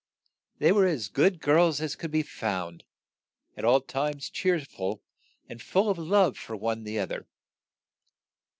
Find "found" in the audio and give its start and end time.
2.23-2.85